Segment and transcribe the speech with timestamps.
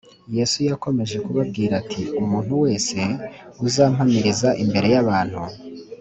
[0.35, 2.97] yesu yakomeje kubabwira ati, “umuntu wese
[3.65, 5.41] uzampamiriza imbere y’abantu,